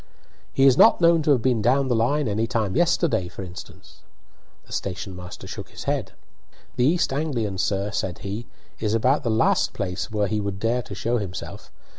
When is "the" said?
1.87-1.93, 4.65-4.71, 6.75-6.85, 9.21-9.29